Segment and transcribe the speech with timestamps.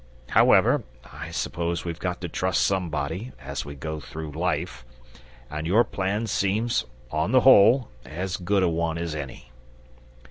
[0.29, 0.81] However,
[1.13, 4.83] I suppose we've got to trust somebody, as we go through life,
[5.47, 9.51] and your plan seems, on the whole, as good a one as any."